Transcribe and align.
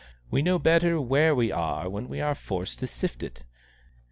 We 0.31 0.41
know 0.41 0.57
better 0.57 0.99
where 0.99 1.35
we 1.35 1.51
are 1.51 1.87
when 1.87 2.09
we 2.09 2.21
are 2.21 2.33
forced 2.33 2.79
to 2.79 2.87
sift 2.87 3.21
it. 3.21 3.43